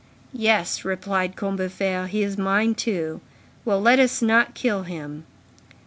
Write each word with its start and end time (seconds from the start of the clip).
"Yes," 0.33 0.83
replied 0.83 1.35
Combeferre, 1.35 2.07
"he 2.07 2.23
is 2.23 2.35
mine 2.35 2.73
too. 2.73 3.21
Well, 3.63 3.79
let 3.79 3.99
us 3.99 4.19
not 4.19 4.55
kill 4.55 4.81
him." 4.81 5.25